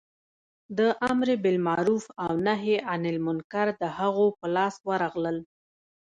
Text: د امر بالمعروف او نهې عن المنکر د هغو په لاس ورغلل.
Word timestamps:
د 0.77 0.79
امر 1.09 1.27
بالمعروف 1.43 2.03
او 2.25 2.31
نهې 2.47 2.75
عن 2.89 3.01
المنکر 3.13 3.67
د 3.81 3.83
هغو 3.97 4.27
په 4.37 4.45
لاس 4.55 4.75
ورغلل. 4.89 5.37